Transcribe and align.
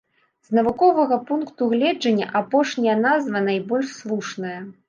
З 0.47 0.53
навуковага 0.59 1.19
пункту 1.27 1.69
гледжання 1.75 2.31
апошняя 2.41 2.99
назва 3.07 3.47
найбольш 3.49 3.97
слушная. 4.03 4.61